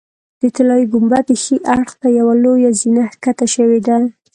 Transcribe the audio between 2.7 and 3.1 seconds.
زینه